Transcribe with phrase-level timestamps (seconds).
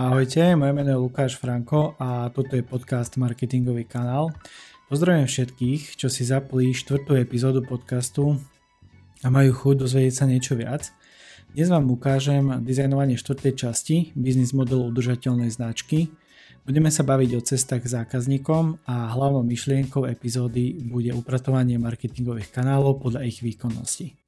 [0.00, 4.32] Ahojte, moje meno je Lukáš Franko a toto je podcast Marketingový kanál.
[4.88, 8.40] Pozdravujem všetkých, čo si zapli štvrtú epizódu podcastu
[9.20, 10.88] a majú chuť dozvedieť sa niečo viac.
[11.52, 16.08] Dnes vám ukážem dizajnovanie štvrtej časti biznis modelu udržateľnej značky.
[16.64, 23.04] Budeme sa baviť o cestách k zákazníkom a hlavnou myšlienkou epizódy bude upratovanie marketingových kanálov
[23.04, 24.19] podľa ich výkonnosti.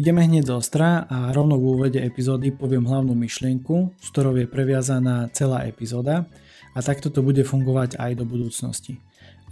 [0.00, 4.48] Ideme hneď z ostra a rovno v úvode epizódy poviem hlavnú myšlienku, s ktorou je
[4.48, 6.24] previazaná celá epizóda
[6.72, 8.96] a takto to bude fungovať aj do budúcnosti.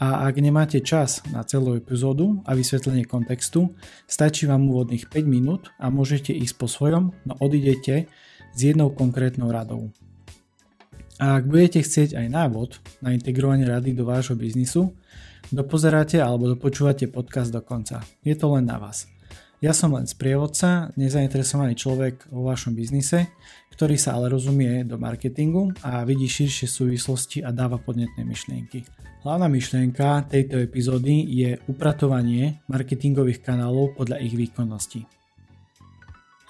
[0.00, 3.76] A ak nemáte čas na celú epizódu a vysvetlenie kontextu,
[4.08, 8.08] stačí vám úvodných 5 minút a môžete ísť po svojom, no odidete
[8.56, 9.92] s jednou konkrétnou radou.
[11.20, 14.96] A ak budete chcieť aj návod na integrovanie rady do vášho biznisu,
[15.52, 18.00] dopozeráte alebo dopočúvate podcast do konca.
[18.24, 19.17] Je to len na vás.
[19.58, 23.26] Ja som len sprievodca, nezainteresovaný človek vo vašom biznise,
[23.74, 28.86] ktorý sa ale rozumie do marketingu a vidí širšie súvislosti a dáva podnetné myšlienky.
[29.26, 35.10] Hlavná myšlienka tejto epizódy je upratovanie marketingových kanálov podľa ich výkonnosti.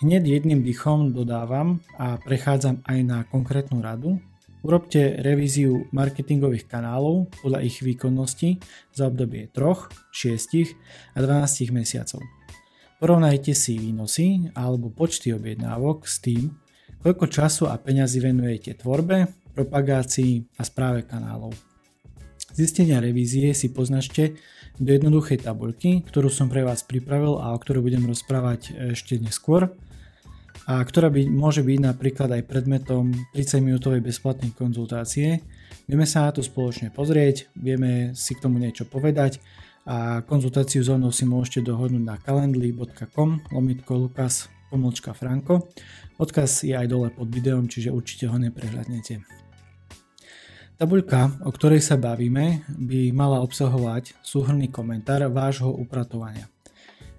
[0.04, 4.20] Hneď jedným dychom dodávam a prechádzam aj na konkrétnu radu.
[4.60, 8.60] Urobte revíziu marketingových kanálov podľa ich výkonnosti
[8.92, 9.64] za obdobie 3,
[10.12, 12.37] 6 a 12 mesiacov.
[12.98, 16.50] Porovnajte si výnosy alebo počty objednávok s tým,
[16.98, 21.54] koľko času a peňazí venujete tvorbe, propagácii a správe kanálov.
[22.58, 24.34] Zistenia revízie si poznačte
[24.82, 29.70] do jednoduchej tabuľky, ktorú som pre vás pripravil a o ktorej budem rozprávať ešte neskôr
[30.66, 35.46] a ktorá by, môže byť napríklad aj predmetom 30 minútovej bezplatnej konzultácie.
[35.86, 39.38] Vieme sa na to spoločne pozrieť, vieme si k tomu niečo povedať
[39.88, 45.72] a konzultáciu so mnou si môžete dohodnúť na calendly.com lomitko lukas pomlčka franko.
[46.20, 49.24] Odkaz je aj dole pod videom, čiže určite ho neprehľadnete.
[50.76, 56.46] Tabuľka, o ktorej sa bavíme, by mala obsahovať súhrný komentár vášho upratovania.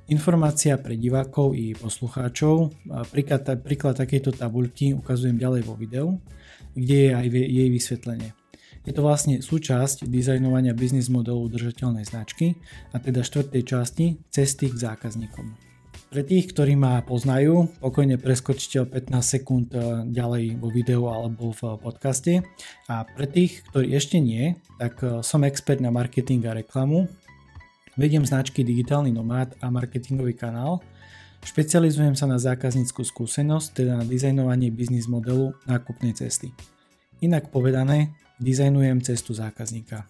[0.09, 2.71] Informácia pre divákov i poslucháčov,
[3.11, 6.07] príklad, príklad takejto tabuľky ukazujem ďalej vo videu,
[6.77, 8.38] kde je aj jej vysvetlenie.
[8.89, 12.57] Je to vlastne súčasť dizajnovania biznis modelu udržateľnej značky
[12.89, 15.53] a teda štvrtej časti cesty k zákazníkom.
[16.09, 21.53] Pre tých, ktorí ma poznajú, pokojne preskočte o 15 sekúnd e, ďalej vo videu alebo
[21.53, 22.41] v podcaste.
[22.89, 27.05] A pre tých, ktorí ešte nie, tak e, som expert na marketing a reklamu.
[27.93, 30.81] Vediem značky Digitálny nomád a marketingový kanál.
[31.45, 36.49] Špecializujem sa na zákazníckú skúsenosť, teda na dizajnovanie biznis modelu nákupnej cesty.
[37.21, 40.07] Inak povedané, dizajnujem cestu zákazníka.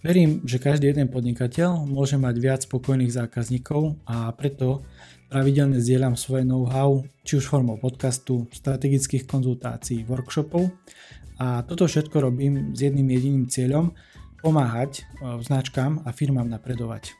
[0.00, 4.80] Verím, že každý jeden podnikateľ môže mať viac spokojných zákazníkov a preto
[5.28, 10.72] pravidelne zdieľam svoje know-how, či už formou podcastu, strategických konzultácií, workshopov
[11.36, 13.92] a toto všetko robím s jedným jediným cieľom
[14.40, 17.12] pomáhať e, značkám a firmám napredovať.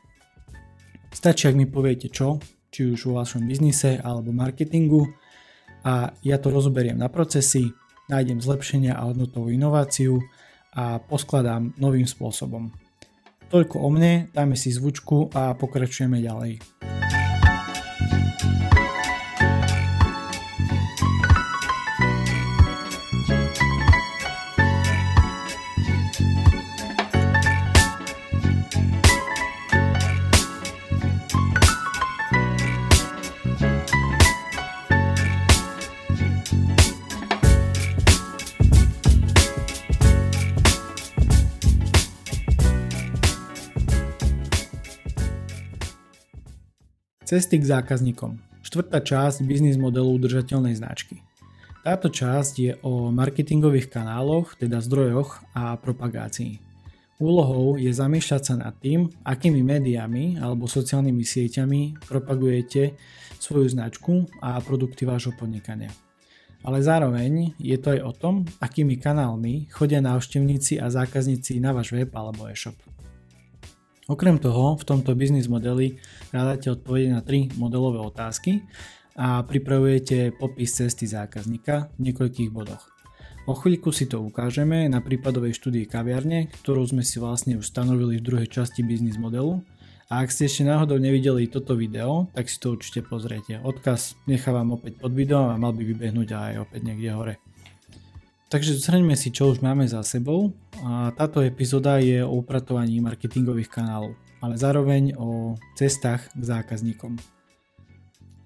[1.12, 2.40] Stačí, ak mi poviete čo,
[2.72, 5.04] či už vo vašom biznise alebo marketingu
[5.84, 7.72] a ja to rozoberiem na procesy,
[8.10, 10.18] nájdem zlepšenia a hodnotovú inováciu
[10.74, 12.74] a poskladám novým spôsobom.
[13.50, 16.62] Toľko o mne, dáme si zvučku a pokračujeme ďalej.
[47.30, 48.42] Cesty k zákazníkom.
[48.66, 51.22] Štvrtá časť biznis modelu udržateľnej značky.
[51.86, 56.58] Táto časť je o marketingových kanáloch, teda zdrojoch a propagácii.
[57.22, 62.98] Úlohou je zamýšľať sa nad tým, akými médiami alebo sociálnymi sieťami propagujete
[63.38, 65.94] svoju značku a produkty vášho podnikania.
[66.66, 71.94] Ale zároveň je to aj o tom, akými kanálmi chodia návštevníci a zákazníci na váš
[71.94, 72.74] web alebo e-shop.
[74.10, 76.02] Okrem toho, v tomto biznis modeli
[76.34, 78.66] hľadáte odpovede na tri modelové otázky
[79.14, 82.90] a pripravujete popis cesty zákazníka v niekoľkých bodoch.
[83.46, 88.18] O chvíľku si to ukážeme na prípadovej štúdii kaviarne, ktorú sme si vlastne už stanovili
[88.18, 89.62] v druhej časti biznis modelu.
[90.10, 93.62] A ak ste ešte náhodou nevideli toto video, tak si to určite pozriete.
[93.62, 97.34] Odkaz nechávam opäť pod videom a mal by vybehnúť aj opäť niekde hore.
[98.50, 100.50] Takže zhrňme si, čo už máme za sebou.
[100.82, 107.14] A táto epizóda je o upratovaní marketingových kanálov, ale zároveň o cestách k zákazníkom.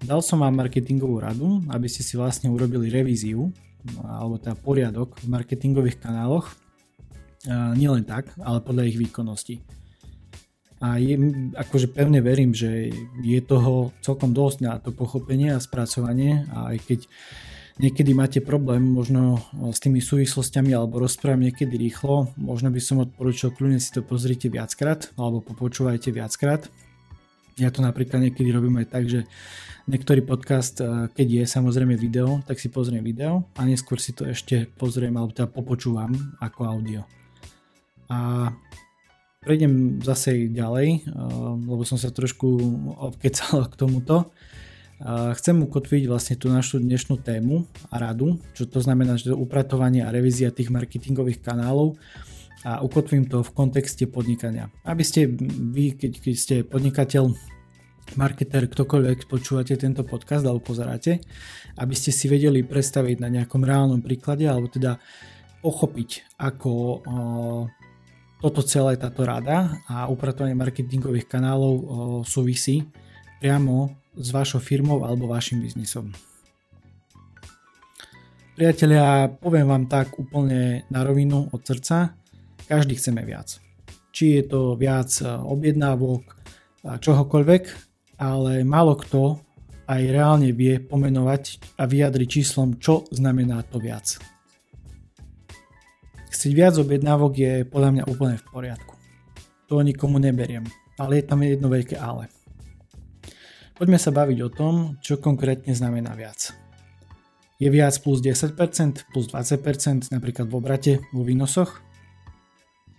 [0.05, 3.49] dal som vám marketingovú radu, aby ste si vlastne urobili revíziu
[4.05, 6.53] alebo teda poriadok v marketingových kanáloch.
[7.77, 9.65] Nie len tak, ale podľa ich výkonnosti.
[10.85, 11.17] A je,
[11.56, 12.93] akože pevne verím, že
[13.25, 17.01] je toho celkom dosť na to pochopenie a spracovanie aj keď
[17.79, 19.43] niekedy máte problém možno
[19.75, 24.47] s tými súvislostiami alebo rozprávam niekedy rýchlo, možno by som odporúčal kľudne si to pozrite
[24.47, 26.71] viackrát alebo popočúvajte viackrát.
[27.55, 29.31] Ja to napríklad niekedy robím aj tak, že
[29.87, 34.27] niektorý podcast, eh, keď je samozrejme video, tak si pozriem video a neskôr si to
[34.27, 37.06] ešte pozriem alebo teda popočúvam ako audio.
[38.11, 38.50] A
[39.44, 41.11] prejdem zase ďalej, eh,
[41.69, 42.49] lebo som sa trošku
[42.99, 44.35] obkecal k tomuto.
[45.05, 50.01] Chcem ukotviť vlastne tú našu dnešnú tému a radu, čo to znamená, že to upratovanie
[50.01, 52.01] a revízia tých marketingových kanálov
[52.65, 54.73] a ukotvím to v kontexte podnikania.
[54.81, 57.37] Aby ste vy, keď, keď ste podnikateľ,
[58.17, 61.25] marketer, ktokoľvek počúvate tento podcast alebo pozeráte,
[61.81, 65.01] aby ste si vedeli predstaviť na nejakom reálnom príklade alebo teda
[65.65, 66.93] pochopiť, ako o,
[68.45, 71.85] toto celé táto rada a upratovanie marketingových kanálov o,
[72.29, 72.85] súvisí
[73.41, 76.15] priamo s vašou firmou alebo vašim biznisom.
[78.55, 82.15] Priatelia, poviem vám tak úplne na rovinu od srdca,
[82.71, 83.59] každý chceme viac.
[84.15, 86.23] Či je to viac e, objednávok,
[86.85, 87.65] čohokoľvek,
[88.21, 89.41] ale málo kto
[89.85, 94.17] aj reálne vie pomenovať a vyjadriť číslom, čo znamená to viac.
[96.33, 98.95] Chcieť viac objednávok je podľa mňa úplne v poriadku.
[99.73, 100.65] To nikomu neberiem,
[101.01, 102.29] ale je tam jedno veľké ale.
[103.75, 106.55] Poďme sa baviť o tom, čo konkrétne znamená viac.
[107.59, 108.55] Je viac plus 10%,
[109.11, 111.82] plus 20% napríklad v obrate, vo výnosoch?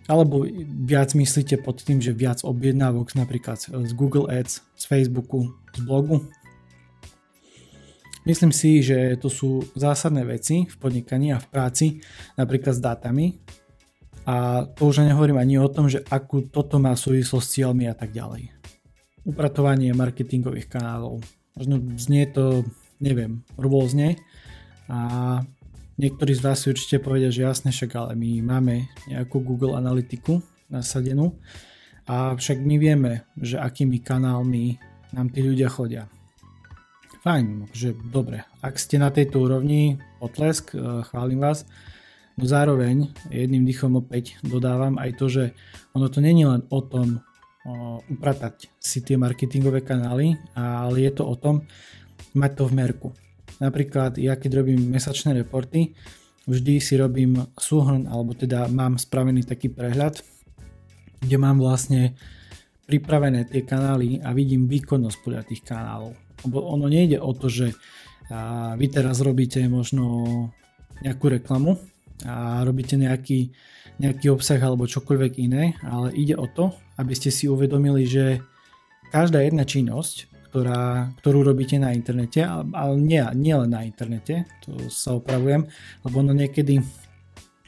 [0.04, 0.44] Alebo
[0.84, 6.28] viac myslíte pod tým, že viac objednávok napríklad z Google Ads, z Facebooku, z blogu?
[8.28, 11.86] Myslím si, že to sú zásadné veci v podnikaní a v práci,
[12.36, 13.26] napríklad s dátami.
[14.28, 17.96] A to už nehovorím ani o tom, že akú toto má súvislosť s cieľmi a
[17.96, 18.55] tak ďalej
[19.26, 21.18] upratovanie marketingových kanálov.
[21.58, 22.62] Možno znie to,
[23.02, 24.16] neviem, rôzne
[24.86, 25.42] a
[25.98, 30.38] niektorí z vás si určite povedia, že jasne však, ale my máme nejakú Google analytiku
[30.70, 31.34] nasadenú
[32.06, 34.78] a však my vieme, že akými kanálmi
[35.10, 36.06] nám tí ľudia chodia.
[37.26, 41.66] Fajn, že dobre, ak ste na tejto úrovni, potlesk, e, chválim vás,
[42.38, 45.44] no zároveň jedným dýchom opäť dodávam aj to, že
[45.90, 47.25] ono to není len o tom,
[48.06, 51.66] upratať si tie marketingové kanály, ale je to o tom
[52.38, 53.08] mať to v merku.
[53.58, 55.96] Napríklad ja keď robím mesačné reporty,
[56.46, 60.22] vždy si robím súhrn, alebo teda mám spravený taký prehľad,
[61.24, 62.14] kde mám vlastne
[62.86, 66.14] pripravené tie kanály a vidím výkonnosť podľa tých kanálov.
[66.46, 67.74] Lebo ono nejde o to, že
[68.78, 70.04] vy teraz robíte možno
[71.02, 71.78] nejakú reklamu
[72.22, 73.50] a robíte nejaký
[73.96, 78.40] nejaký obsah alebo čokoľvek iné, ale ide o to, aby ste si uvedomili, že
[79.12, 84.88] každá jedna činnosť, ktorá, ktorú robíte na internete, ale nie, nie len na internete, to
[84.88, 85.68] sa opravujem,
[86.02, 86.80] lebo ono niekedy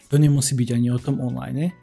[0.08, 1.76] to nemusí byť ani o tom online,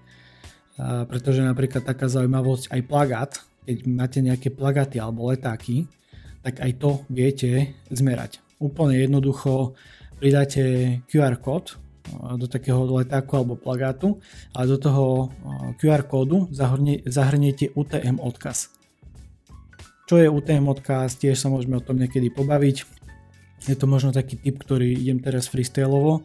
[0.76, 3.32] a pretože napríklad taká zaujímavosť aj plagát,
[3.64, 5.88] keď máte nejaké plagaty alebo letáky,
[6.44, 8.44] tak aj to viete zmerať.
[8.60, 9.74] Úplne jednoducho
[10.20, 11.78] pridáte QR kód
[12.38, 14.22] do takého letáku alebo plagátu
[14.54, 15.34] a do toho
[15.82, 18.70] QR kódu zahrnie, zahrniete UTM odkaz.
[20.06, 22.86] Čo je UTM odkaz, tiež sa môžeme o tom niekedy pobaviť.
[23.66, 26.22] Je to možno taký typ, ktorý idem teraz freestyleovo.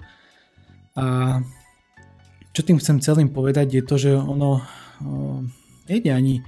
[1.00, 1.40] A
[2.52, 4.60] čo tým chcem celým povedať je to, že ono
[5.88, 6.44] nejde ani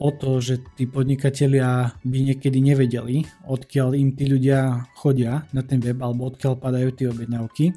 [0.00, 5.78] o to, že tí podnikatelia by niekedy nevedeli, odkiaľ im tí ľudia chodia na ten
[5.78, 7.76] web alebo odkiaľ padajú tie objednávky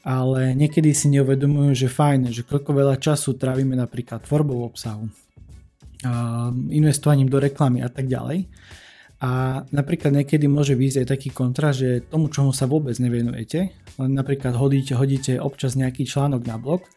[0.00, 5.08] ale niekedy si neuvedomujú, že fajn, že koľko veľa času trávime napríklad tvorbou obsahu,
[6.72, 8.48] investovaním do reklamy a tak ďalej.
[9.20, 13.68] A napríklad niekedy môže výjsť aj taký kontra, že tomu, čomu sa vôbec nevenujete,
[14.00, 16.88] len napríklad hodíte, hodíte občas nejaký článok na blog,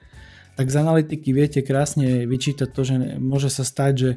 [0.55, 4.11] tak z analytiky viete krásne vyčítať to, že môže sa stať, že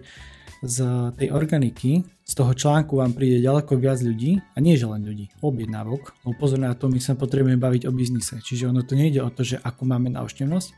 [0.64, 0.76] z
[1.16, 5.28] tej organiky, z toho článku vám príde ďaleko viac ľudí, a nie že len ľudí,
[5.44, 9.20] objednávok, lebo pozor na to, my sa potrebujeme baviť o biznise, čiže ono to nejde
[9.20, 10.68] o to, že ako máme návštevnosť,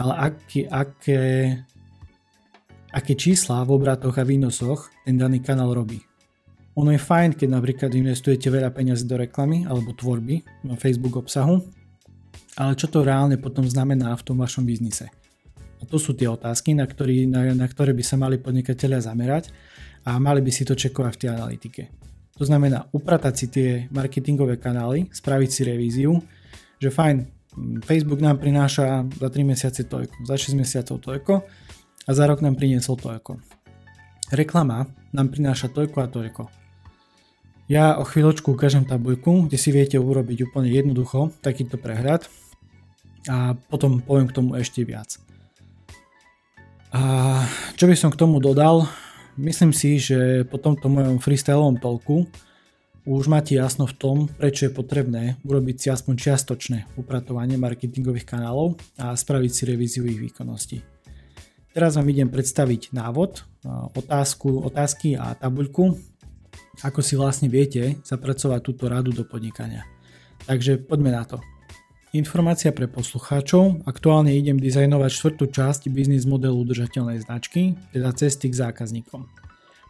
[0.00, 1.20] ale aké, aké,
[2.90, 6.00] aké čísla v obratoch a výnosoch ten daný kanál robí.
[6.80, 11.60] Ono je fajn, keď napríklad investujete veľa peniazy do reklamy alebo tvorby na Facebook obsahu,
[12.56, 15.12] ale čo to reálne potom znamená v tom vašom biznise?
[15.80, 19.48] A to sú tie otázky, na, ktorý, na, na ktoré by sa mali podnikatelia zamerať
[20.04, 21.82] a mali by si to čekovať v tej analytike.
[22.40, 26.16] To znamená upratať si tie marketingové kanály, spraviť si revíziu,
[26.80, 27.16] že fajn,
[27.84, 31.32] Facebook nám prináša za 3 mesiace toľko, za 6 mesiacov toľko
[32.06, 33.36] a za rok nám priniesol toľko.
[34.32, 36.42] Reklama nám prináša toľko a toľko.
[37.70, 42.26] Ja o chvíľočku ukážem tabuľku, kde si viete urobiť úplne jednoducho takýto prehľad
[43.30, 45.20] a potom poviem k tomu ešte viac.
[46.90, 47.02] A
[47.78, 48.90] čo by som k tomu dodal?
[49.38, 52.26] Myslím si, že po tomto mojom freestyleovom tolku
[53.06, 58.76] už máte jasno v tom, prečo je potrebné urobiť si aspoň čiastočné upratovanie marketingových kanálov
[59.00, 60.82] a spraviť si revíziu ich výkonnosti.
[61.70, 63.46] Teraz vám idem predstaviť návod,
[63.94, 65.94] otázku, otázky a tabuľku,
[66.82, 69.86] ako si vlastne viete zapracovať túto radu do podnikania.
[70.44, 71.38] Takže poďme na to.
[72.10, 73.86] Informácia pre poslucháčov.
[73.86, 79.30] Aktuálne idem dizajnovať štvrtú časť biznis modelu udržateľnej značky, teda cesty k zákazníkom.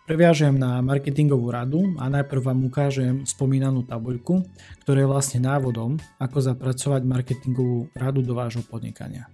[0.04, 4.44] Previažem na marketingovú radu a najprv vám ukážem spomínanú tabuľku,
[4.84, 9.24] ktorá je vlastne návodom, ako zapracovať marketingovú radu do vášho podnikania.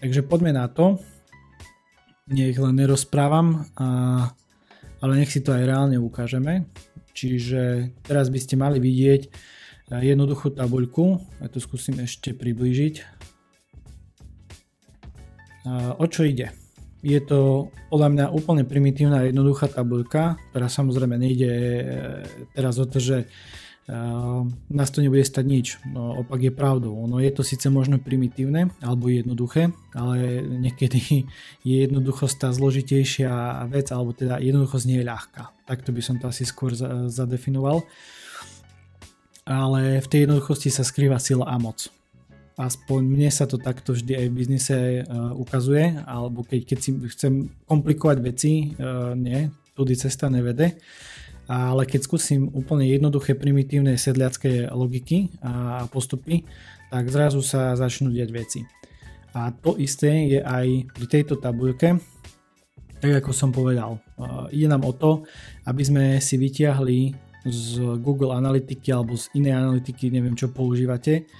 [0.00, 0.96] Takže poďme na to.
[2.32, 3.86] Nech len nerozprávam, a,
[5.04, 6.64] ale nech si to aj reálne ukážeme.
[7.12, 9.28] Čiže teraz by ste mali vidieť
[9.90, 11.22] jednoduchú tabuľku.
[11.38, 12.94] Ja to skúsim ešte priblížiť.
[15.98, 16.54] O čo ide?
[17.06, 21.82] Je to podľa mňa úplne primitívna jednoduchá tabuľka, ktorá samozrejme nejde e,
[22.50, 23.26] teraz o to, že e,
[24.74, 25.66] nás to nebude stať nič.
[25.86, 26.98] No, opak je pravdou.
[27.06, 31.30] Ono je to síce možno primitívne alebo jednoduché, ale niekedy
[31.62, 35.42] je jednoduchosť tá zložitejšia vec, alebo teda jednoduchosť nie je ľahká.
[35.62, 36.74] Takto by som to asi skôr
[37.06, 37.86] zadefinoval
[39.46, 41.86] ale v tej jednoduchosti sa skrýva sila a moc.
[42.58, 44.76] Aspoň mne sa to takto vždy aj v biznise
[45.06, 47.32] uh, ukazuje, alebo keď, keď si chcem
[47.68, 49.46] komplikovať veci, uh, nie,
[49.78, 50.74] tudy cesta nevede.
[51.46, 56.42] Ale keď skúsim úplne jednoduché, primitívne sedliacké logiky a postupy,
[56.90, 58.60] tak zrazu sa začnú diať veci.
[59.30, 62.02] A to isté je aj pri tejto tabuľke,
[62.98, 64.00] tak ako som povedal.
[64.16, 65.28] Uh, ide nám o to,
[65.68, 71.30] aby sme si vytiahli z Google Analytiky alebo z inej analytiky, neviem čo používate,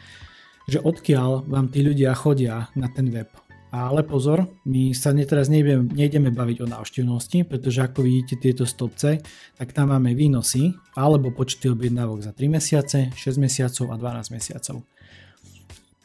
[0.70, 3.30] že odkiaľ vám tí ľudia chodia na ten web.
[3.74, 9.20] Ale pozor, my sa teraz nejdeme, baviť o návštevnosti, pretože ako vidíte tieto stopce,
[9.58, 14.86] tak tam máme výnosy alebo počty objednávok za 3 mesiace, 6 mesiacov a 12 mesiacov.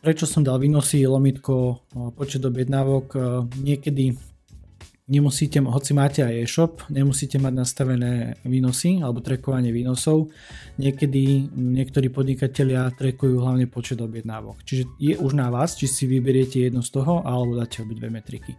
[0.01, 1.86] Prečo som dal výnosy, lomitko,
[2.17, 3.13] počet objednávok,
[3.62, 4.17] niekedy
[5.08, 10.29] nemusíte, hoci máte aj e-shop, nemusíte mať nastavené výnosy alebo trekovanie výnosov.
[10.77, 14.62] Niekedy niektorí podnikatelia trekujú hlavne počet objednávok.
[14.62, 18.53] Čiže je už na vás, či si vyberiete jedno z toho alebo dáte obidve metriky.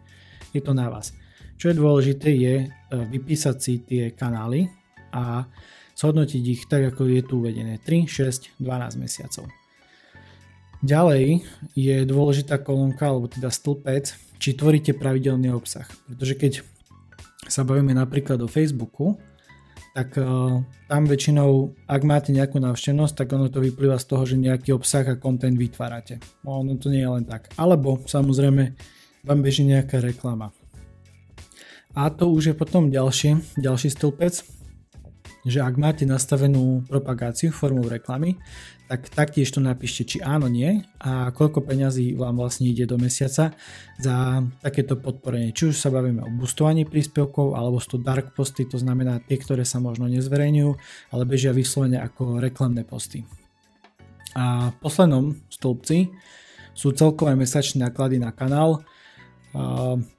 [0.51, 1.15] Je to na vás.
[1.57, 4.67] Čo je dôležité je e, vypísať si tie kanály
[5.15, 5.47] a
[5.95, 9.47] zhodnotiť ich tak, ako je tu uvedené 3, 6, 12 mesiacov.
[10.83, 11.47] Ďalej
[11.79, 15.87] je dôležitá kolónka, alebo teda stĺpec, či tvoríte pravidelný obsah.
[16.11, 16.53] Pretože keď
[17.47, 19.15] sa bavíme napríklad o Facebooku,
[19.95, 20.59] tak uh,
[20.89, 25.05] tam väčšinou, ak máte nejakú návštevnosť, tak ono to vyplýva z toho, že nejaký obsah
[25.05, 26.19] a content vytvárate.
[26.43, 27.55] No, ono to nie je len tak.
[27.55, 28.75] Alebo samozrejme
[29.23, 30.51] vám beží nejaká reklama.
[31.93, 34.62] A to už je potom ďalší, ďalší stĺpec,
[35.43, 38.39] že ak máte nastavenú propagáciu formou reklamy,
[38.87, 43.57] tak taktiež to napíšte, či áno, nie a koľko peňazí vám vlastne ide do mesiaca
[43.99, 44.17] za
[44.61, 45.57] takéto podporenie.
[45.57, 49.41] Či už sa bavíme o boostovaní príspevkov alebo sú to dark posty, to znamená tie,
[49.41, 50.71] ktoré sa možno nezverejňujú,
[51.11, 53.25] ale bežia vyslovene ako reklamné posty.
[54.37, 56.13] A v poslednom stĺpci
[56.73, 58.85] sú celkové mesačné náklady na kanál,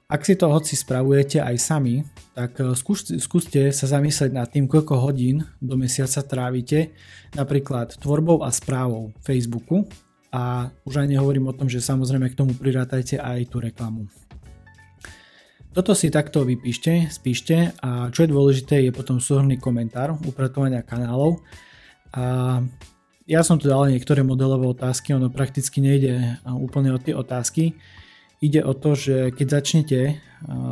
[0.06, 2.06] ak si to hoci spravujete aj sami,
[2.38, 6.94] tak e, skúste, skúste sa zamyslieť nad tým, koľko hodín do mesiaca trávite
[7.34, 9.90] napríklad tvorbou a správou Facebooku
[10.30, 14.06] a už aj nehovorím o tom, že samozrejme k tomu prirátajte aj tú reklamu.
[15.74, 21.42] Toto si takto vypíšte, spíšte a čo je dôležité je potom súhrný komentár upratovania kanálov.
[22.14, 22.62] A
[23.26, 27.74] ja som tu dal niektoré modelové otázky, ono prakticky nejde úplne o tie otázky,
[28.44, 30.16] ide o to, že keď začnete eh,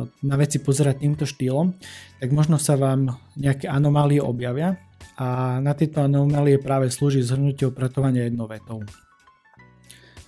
[0.05, 1.73] na veci pozerať týmto štýlom,
[2.21, 4.77] tak možno sa vám nejaké anomálie objavia
[5.17, 8.85] a na tieto anomálie práve slúži zhrnutie opratovania jednou vetou.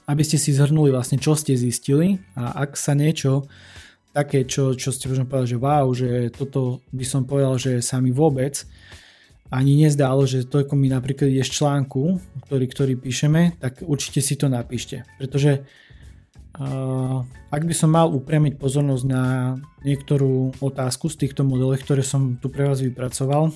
[0.05, 3.49] Aby ste si zhrnuli vlastne, čo ste zistili a ak sa niečo
[4.13, 7.99] také, čo, čo ste možno povedali, že wow, že toto by som povedal, že sa
[7.99, 8.63] mi vôbec
[9.49, 14.33] ani nezdálo, že toľko mi napríklad ide z článku, ktorý, ktorý píšeme, tak určite si
[14.37, 15.05] to napíšte.
[15.21, 15.65] Pretože
[17.51, 22.47] ak by som mal upriamiť pozornosť na niektorú otázku z týchto modelov, ktoré som tu
[22.47, 23.51] pre vás vypracoval,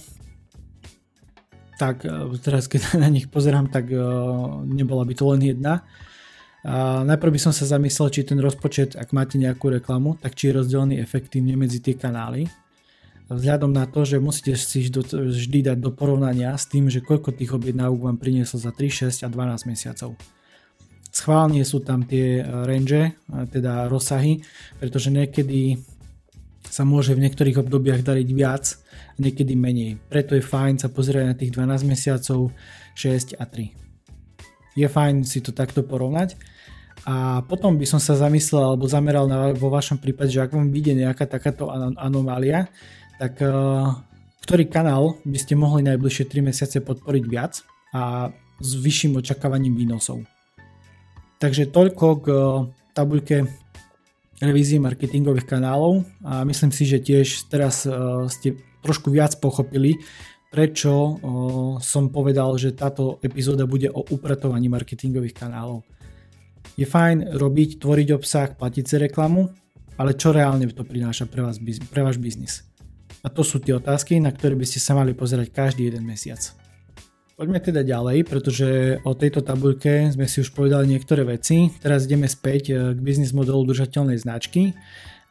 [1.79, 2.03] tak
[2.43, 3.87] teraz keď na nich pozerám, tak
[4.67, 5.87] nebola by to len jedna.
[6.59, 10.51] A najprv by som sa zamyslel, či ten rozpočet, ak máte nejakú reklamu, tak či
[10.51, 12.51] je rozdelený efektívne medzi tie kanály.
[13.31, 17.55] Vzhľadom na to, že musíte si vždy dať do porovnania s tým, že koľko tých
[17.55, 20.19] objednávok vám prinieslo za 3, 6 a 12 mesiacov.
[21.09, 23.17] Schválne sú tam tie range,
[23.49, 24.45] teda rozsahy,
[24.77, 25.81] pretože niekedy
[26.69, 28.77] sa môže v niektorých obdobiach dariť viac
[29.17, 29.97] niekedy menej.
[30.05, 32.53] Preto je fajn sa pozrieť na tých 12 mesiacov,
[32.93, 33.89] 6 a 3
[34.79, 36.39] je fajn si to takto porovnať.
[37.07, 40.71] A potom by som sa zamyslel alebo zameral na, vo vašom prípade, že ak vám
[40.71, 42.67] vyjde nejaká takáto anomália,
[43.19, 43.95] tak uh,
[44.43, 47.63] ktorý kanál by ste mohli najbližšie 3 mesiace podporiť viac
[47.95, 50.27] a s vyšším očakávaním výnosov.
[51.39, 53.47] Takže toľko k uh, tabuľke
[54.43, 59.99] revízie marketingových kanálov a myslím si, že tiež teraz uh, ste trošku viac pochopili,
[60.49, 61.21] prečo
[61.77, 65.85] som povedal, že táto epizóda bude o upratovaní marketingových kanálov.
[66.73, 69.51] Je fajn robiť, tvoriť obsah, platiť si reklamu,
[69.99, 72.63] ale čo reálne to prináša pre, vás, pre váš biznis?
[73.21, 76.39] A to sú tie otázky, na ktoré by ste sa mali pozerať každý jeden mesiac.
[77.39, 81.71] Poďme teda ďalej, pretože o tejto tabuľke sme si už povedali niektoré veci.
[81.79, 84.75] Teraz ideme späť e, k biznis modelu držateľnej značky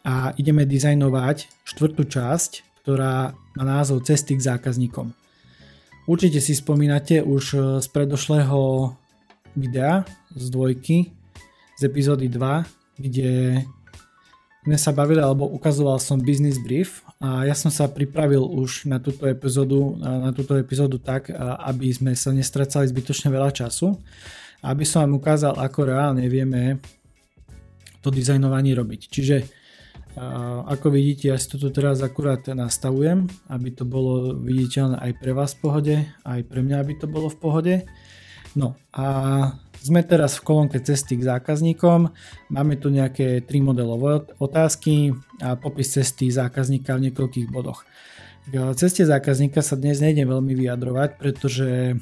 [0.08, 5.12] a ideme dizajnovať štvrtú časť ktorá má názov Cesty k zákazníkom.
[6.08, 8.96] Určite si spomínate už e, z predošlého
[9.52, 11.12] videa z dvojky,
[11.76, 12.64] z epizódy 2,
[12.96, 13.60] kde
[14.64, 19.02] sme sa bavili alebo ukazoval som business brief a ja som sa pripravil už na
[19.02, 21.34] túto epizódu, na túto epizódu tak,
[21.66, 23.98] aby sme sa nestracali zbytočne veľa času
[24.62, 26.82] aby som vám ukázal, ako reálne vieme
[28.02, 29.00] to dizajnovanie robiť.
[29.06, 29.36] Čiže
[30.66, 35.30] ako vidíte, ja si to tu teraz akurát nastavujem, aby to bolo viditeľné aj pre
[35.30, 35.94] vás v pohode,
[36.26, 37.74] aj pre mňa, aby to bolo v pohode.
[38.58, 39.06] No a
[39.78, 42.10] sme teraz v kolónke cesty k zákazníkom,
[42.50, 47.86] máme tu nejaké tri modelové otázky a popis cesty zákazníka v niekoľkých bodoch.
[48.50, 51.94] K ceste zákazníka sa dnes nejdem veľmi vyjadrovať, pretože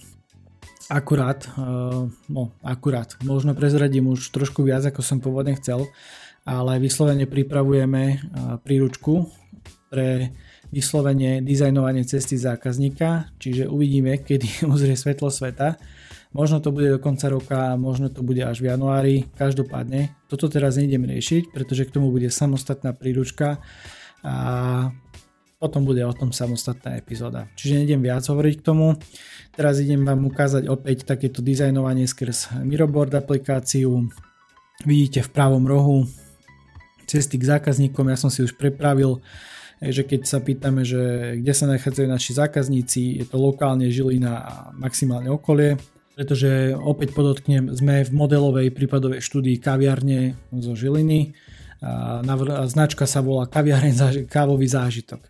[0.88, 1.44] akurát,
[2.32, 5.84] no akurát, možno prezradím už trošku viac, ako som pôvodne chcel,
[6.48, 8.32] ale vyslovene pripravujeme
[8.64, 9.28] príručku
[9.92, 10.32] pre
[10.70, 15.76] vyslovene dizajnovanie cesty zákazníka, čiže uvidíme, kedy uzrie svetlo sveta.
[16.36, 20.12] Možno to bude do konca roka, možno to bude až v januári, každopádne.
[20.28, 23.56] Toto teraz nejdem riešiť, pretože k tomu bude samostatná príručka
[24.20, 24.34] a
[25.56, 27.48] potom bude o tom samostatná epizóda.
[27.56, 29.00] Čiže nejdem viac hovoriť k tomu.
[29.56, 34.04] Teraz idem vám ukázať opäť takéto dizajnovanie skrz Miroboard aplikáciu.
[34.84, 36.04] Vidíte v pravom rohu
[37.08, 38.12] cesty k zákazníkom.
[38.12, 39.24] Ja som si už prepravil,
[39.80, 44.54] že keď sa pýtame, že kde sa nachádzajú naši zákazníci, je to lokálne Žilina a
[44.76, 45.80] maximálne okolie,
[46.16, 51.36] pretože opäť podotknem, sme v modelovej prípadovej štúdii kaviarne zo Žiliny.
[51.84, 52.24] A
[52.64, 55.20] značka sa volá kaviareň kávový zážitok.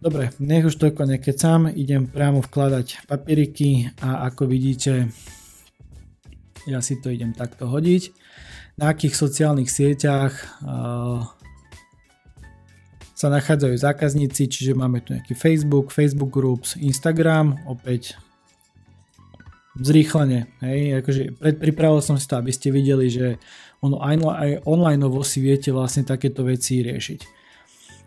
[0.00, 5.12] Dobre, nech už toľko nekecam, idem priamo vkladať papieriky a ako vidíte,
[6.64, 8.10] ja si to idem takto hodiť
[8.76, 10.60] na akých sociálnych sieťach
[13.16, 18.20] sa nachádzajú zákazníci, čiže máme tu nejaký Facebook, Facebook Groups, Instagram, opäť
[19.80, 20.48] zrýchlenie.
[20.64, 21.22] Hej, akože
[21.60, 23.36] pripravil som si to, aby ste videli, že
[23.84, 27.20] ono aj online si viete vlastne takéto veci riešiť.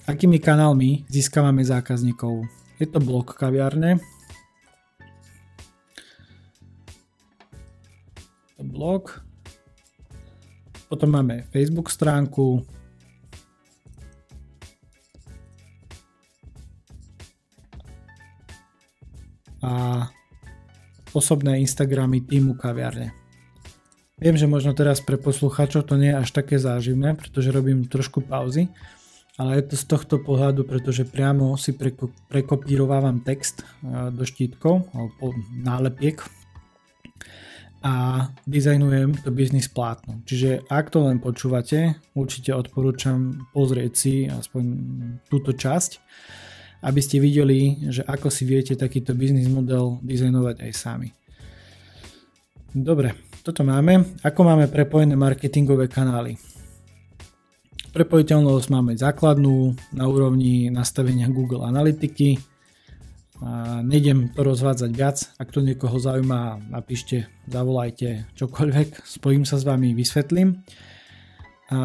[0.10, 2.46] Akými kanálmi získavame zákazníkov?
[2.82, 4.02] Je to blog kaviarne.
[8.60, 9.22] Blog.
[10.90, 12.66] Potom máme Facebook stránku,
[19.60, 20.08] a
[21.14, 23.14] osobné Instagramy týmu kaviarne.
[24.20, 28.20] Viem, že možno teraz pre poslucháčov to nie je až také záživné, pretože robím trošku
[28.20, 28.68] pauzy,
[29.40, 31.72] ale je to z tohto pohľadu, pretože priamo si
[32.28, 33.64] prekopírovávam text
[34.12, 36.20] do štítkov alebo nálepiek
[37.80, 40.20] a dizajnujem to biznis plátno.
[40.28, 44.64] Čiže ak to len počúvate, určite odporúčam pozrieť si aspoň
[45.32, 45.92] túto časť,
[46.80, 51.10] aby ste videli, že ako si viete takýto biznis model dizajnovať aj sami.
[52.70, 54.20] Dobre, toto máme.
[54.22, 56.38] Ako máme prepojené marketingové kanály?
[57.90, 62.38] Prepojiteľnosť máme základnú na úrovni nastavenia Google Analytiky,
[63.40, 69.64] a nejdem to rozvádzať viac, ak to niekoho zaujíma, napíšte, zavolajte čokoľvek, spojím sa s
[69.64, 70.60] vami, vysvetlím.
[71.72, 71.80] A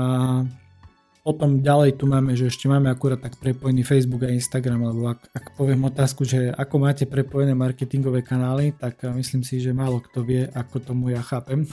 [1.24, 5.32] potom ďalej tu máme, že ešte máme akurát tak prepojený Facebook a Instagram, lebo ak,
[5.32, 10.20] ak poviem otázku, že ako máte prepojené marketingové kanály, tak myslím si, že málo kto
[10.20, 11.64] vie, ako tomu ja chápem.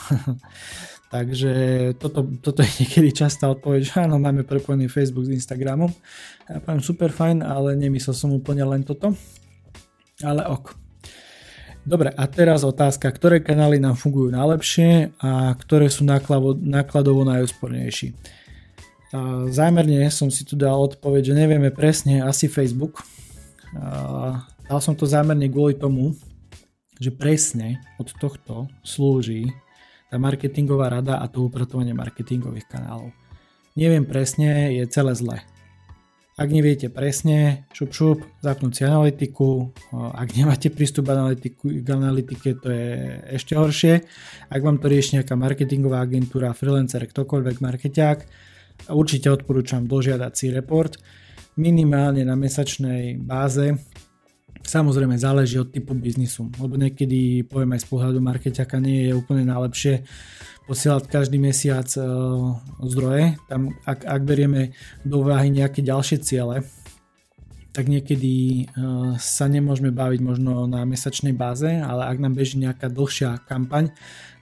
[1.14, 1.52] Takže
[2.00, 5.92] toto, toto je niekedy častá odpoveď, že áno, máme prepojený Facebook s Instagramom.
[6.48, 9.12] Ja poviem super fajn, ale nemyslel som úplne len toto.
[10.24, 10.80] Ale ok.
[11.84, 18.40] Dobre, a teraz otázka, ktoré kanály nám fungujú najlepšie a ktoré sú náklado, nákladovo najúspornejší.
[19.52, 23.04] Zámerne som si tu dal odpoveď, že nevieme presne, asi Facebook.
[24.68, 26.16] Dal som to zámerne kvôli tomu,
[26.96, 29.52] že presne od tohto slúži
[30.08, 33.12] tá marketingová rada a to upratovanie marketingových kanálov.
[33.76, 35.38] Neviem presne, je celé zle.
[36.40, 42.68] Ak neviete presne, šup šup, zapnúť si analytiku, ak nemáte prístup analytiku, k analytike, to
[42.72, 42.92] je
[43.36, 44.08] ešte horšie.
[44.48, 48.20] Ak vám to rieši nejaká marketingová agentúra, freelancer, ktokoľvek markeťák,
[48.90, 50.98] určite odporúčam dožiadať si report
[51.56, 53.76] minimálne na mesačnej báze
[54.62, 59.50] Samozrejme záleží od typu biznisu, lebo niekedy poviem aj z pohľadu markeťaka nie je úplne
[59.50, 60.06] najlepšie
[60.70, 62.56] posielať každý mesiac uh,
[62.86, 63.42] zdroje.
[63.50, 66.62] Tam, ak, ak berieme do úvahy nejaké ďalšie ciele,
[67.74, 72.94] tak niekedy uh, sa nemôžeme baviť možno na mesačnej báze, ale ak nám beží nejaká
[72.94, 73.90] dlhšia kampaň,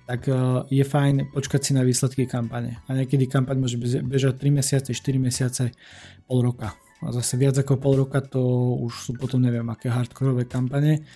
[0.09, 2.81] tak uh, je fajn počkať si na výsledky kampane.
[2.89, 5.69] A niekedy kampaň môže bežať 3 mesiace, 4 mesiace,
[6.25, 8.43] pol roka a zase viac ako pol roka to
[8.83, 11.07] už sú potom neviem aké hardkorové kampane.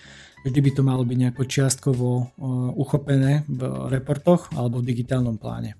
[0.44, 2.24] Vždy by to malo byť nejako čiastkovo uh,
[2.76, 5.76] uchopené v reportoch alebo v digitálnom pláne.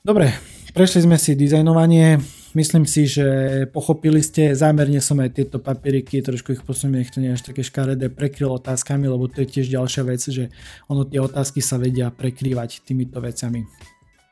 [0.00, 0.32] Dobre,
[0.72, 2.20] prešli sme si dizajnovanie.
[2.56, 3.26] Myslím si, že
[3.68, 7.60] pochopili ste, zámerne som aj tieto papieriky, trošku ich posuniem, nech to nie až také
[7.60, 10.48] škaredé, prekryl otázkami, lebo to je tiež ďalšia vec, že
[10.88, 13.68] ono tie otázky sa vedia prekrývať týmito vecami.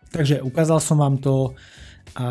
[0.08, 1.52] Takže ukázal som vám to
[2.16, 2.26] a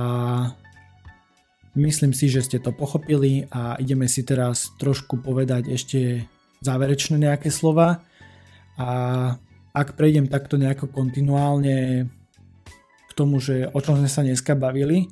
[1.74, 6.30] Myslím si, že ste to pochopili a ideme si teraz trošku povedať ešte
[6.62, 8.06] záverečné nejaké slova
[8.78, 8.90] a
[9.74, 12.06] ak prejdem takto nejako kontinuálne
[13.10, 15.10] k tomu, že o čom sme sa dneska bavili,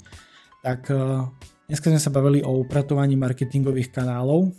[0.61, 1.25] tak eh,
[1.67, 4.53] dneska sme sa bavili o upratovaní marketingových kanálov.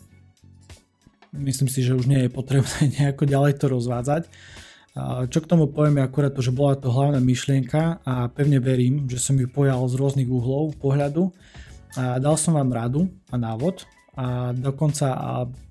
[1.32, 4.24] Myslím si, že už nie je potrebné nejako ďalej to rozvádzať.
[5.32, 9.08] Čo k tomu poviem je akurát to, že bola to hlavná myšlienka a pevne verím,
[9.08, 11.32] že som ju pojal z rôznych uhlov pohľadu
[11.96, 15.30] a dal som vám radu a návod a dokonca a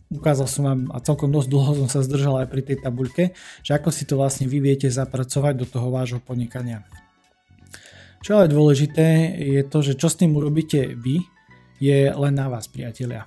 [0.09, 3.23] ukázal som vám a celkom dosť dlho som sa zdržal aj pri tej tabuľke,
[3.61, 6.81] že ako si to vlastne vy viete zapracovať do toho vášho podnikania.
[8.21, 11.25] Čo ale dôležité je to, že čo s tým urobíte vy,
[11.81, 13.25] je len na vás, priatelia.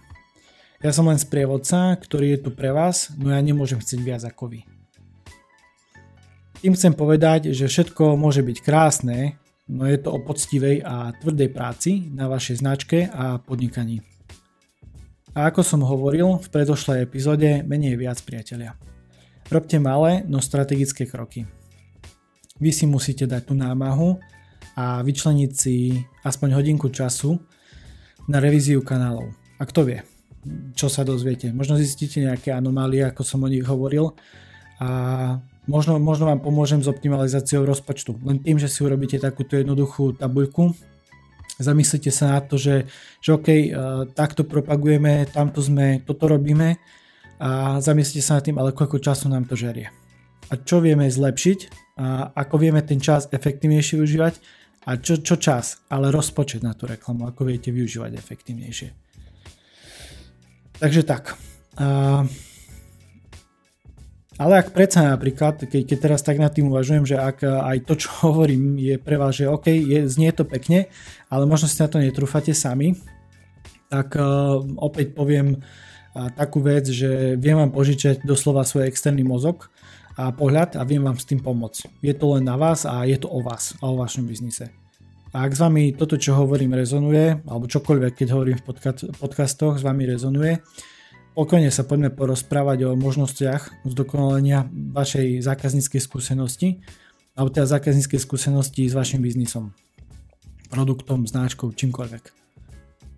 [0.79, 4.55] Ja som len sprievodca, ktorý je tu pre vás, no ja nemôžem chcieť viac ako
[4.55, 4.61] vy.
[6.63, 9.35] Tým chcem povedať, že všetko môže byť krásne,
[9.67, 13.99] no je to o poctivej a tvrdej práci na vašej značke a podnikaní.
[15.35, 18.79] A ako som hovoril v predošlej epizóde, menej viac priatelia.
[19.51, 21.43] Robte malé, no strategické kroky.
[22.63, 24.23] Vy si musíte dať tú námahu
[24.75, 27.39] a vyčleniť si aspoň hodinku času
[28.27, 29.31] na revíziu kanálov.
[29.59, 29.99] A kto vie,
[30.75, 31.55] čo sa dozviete.
[31.55, 34.13] Možno zistíte nejaké anomálie, ako som o nich hovoril
[34.83, 38.21] a Možno, možno vám pomôžem s optimalizáciou rozpočtu.
[38.29, 40.77] Len tým, že si urobíte takúto jednoduchú tabuľku,
[41.57, 42.85] zamyslite sa na to, že,
[43.25, 46.77] že OK, uh, takto propagujeme, tamto sme, toto robíme
[47.41, 49.89] a zamyslite sa nad tým, ale koľko času nám to žerie.
[50.53, 51.59] A čo vieme zlepšiť
[51.97, 54.35] a ako vieme ten čas efektívnejšie využívať
[54.85, 58.89] a čo, čo čas, ale rozpočet na tú reklamu, ako viete využívať efektívnejšie.
[60.77, 61.39] Takže tak.
[61.81, 62.29] Uh,
[64.35, 67.95] ale ak predsa napríklad, keď, keď teraz tak nad tým uvažujem, že ak aj to,
[67.97, 70.91] čo hovorím, je pre vás, že OK, je, znie to pekne,
[71.31, 72.99] ale možno si na to netrúfate sami,
[73.89, 79.71] tak uh, opäť poviem uh, takú vec, že viem vám požičať doslova svoj externý mozog
[80.15, 82.01] a pohľad a viem vám s tým pomôcť.
[82.03, 84.71] Je to len na vás a je to o vás a o vašom biznise.
[85.35, 88.67] A ak s vami toto, čo hovorím, rezonuje, alebo čokoľvek, keď hovorím v
[89.19, 90.63] podcastoch, s vami rezonuje,
[91.35, 96.79] Pokojne sa poďme porozprávať o možnostiach zdokonalenia vašej zákazníckej skúsenosti
[97.35, 99.75] alebo teda zákazníckej skúsenosti s vašim biznisom,
[100.71, 102.31] produktom, značkou, čímkoľvek.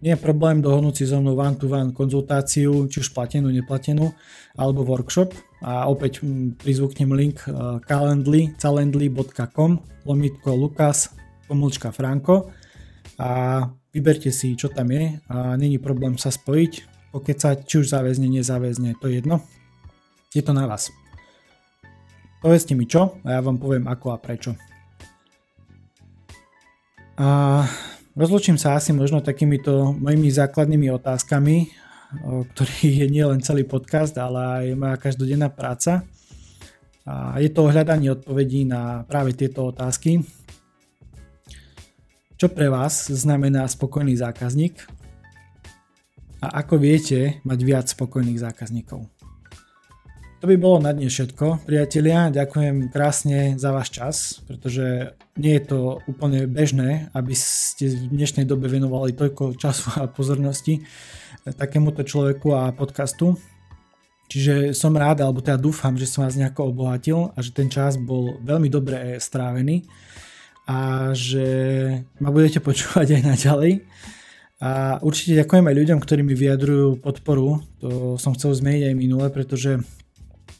[0.01, 4.17] Nie je problém dohodnúť si so mnou one-to-one konzultáciu, či už platenú, neplatenú,
[4.57, 6.23] alebo workshop a opäť
[6.63, 7.53] prizvuknem link eh,
[7.83, 11.11] calendly, calendly.com lomitko Lukas,
[11.51, 12.55] pomlčka Franko
[13.19, 16.73] a vyberte si, čo tam je a není problém sa spojiť,
[17.11, 19.43] pokecať, či už záväzne, nezáväzne, to je jedno.
[20.31, 20.95] Je to na vás.
[22.39, 24.55] Povedzte mi čo a ja vám poviem ako a prečo.
[27.17, 27.65] A
[28.13, 31.86] rozlučím sa asi možno takýmito mojimi základnými otázkami,
[32.25, 36.07] ktorých je nielen celý podcast, ale aj moja každodenná práca.
[37.07, 40.27] A je to hľadanie odpovedí na práve tieto otázky.
[42.37, 44.85] Čo pre vás znamená spokojný zákazník?
[46.45, 49.09] A ako viete mať viac spokojných zákazníkov?
[50.37, 52.29] To by bolo na dnes všetko, priatelia.
[52.29, 58.45] Ďakujem krásne za váš čas, pretože nie je to úplne bežné, aby ste v dnešnej
[58.45, 60.85] dobe venovali toľko času a pozornosti
[61.55, 63.39] takémuto človeku a podcastu.
[64.27, 67.95] Čiže som rád, alebo teda dúfam, že som vás nejako obohatil a že ten čas
[67.95, 69.87] bol veľmi dobre strávený
[70.67, 71.47] a že
[72.19, 73.73] ma budete počúvať aj naďalej.
[74.59, 77.63] A určite ďakujem aj ľuďom, ktorí mi vyjadrujú podporu.
[77.85, 79.79] To som chcel zmeniť aj minule, pretože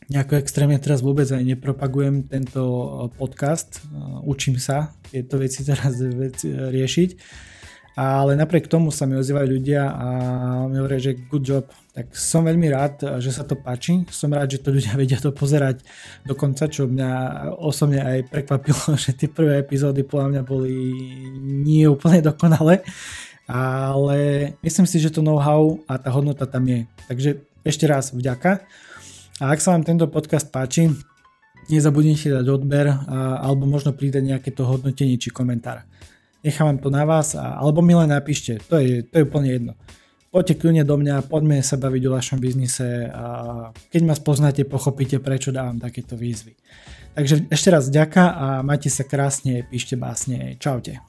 [0.07, 2.63] nejako extrémne teraz vôbec aj nepropagujem tento
[3.19, 3.83] podcast.
[4.23, 5.99] Učím sa tieto veci teraz
[6.47, 7.11] riešiť.
[7.97, 10.09] Ale napriek tomu sa mi ozývajú ľudia a
[10.69, 11.65] mi hovoria, že good job.
[11.97, 14.05] Tak som veľmi rád, že sa to páči.
[14.13, 15.81] Som rád, že to ľudia vedia to pozerať
[16.29, 17.09] do konca, čo mňa
[17.57, 20.77] osobne aj prekvapilo, že tie prvé epizódy podľa mňa boli
[21.41, 22.85] nie úplne dokonalé.
[23.49, 26.85] Ale myslím si, že to know-how a tá hodnota tam je.
[27.09, 28.61] Takže ešte raz vďaka.
[29.41, 30.93] A ak sa vám tento podcast páči,
[31.73, 35.89] nezabudnite dať odber alebo možno pridať nejaké to hodnotenie či komentár
[36.47, 39.73] nechávam to na vás, a, alebo mi len napíšte, to je, to je úplne jedno.
[40.31, 43.25] Poďte kľudne do mňa, poďme sa baviť o vašom biznise a
[43.89, 46.55] keď ma spoznáte, pochopíte, prečo dávam takéto výzvy.
[47.17, 51.01] Takže ešte raz ďaká a majte sa krásne, píšte básne, čaute.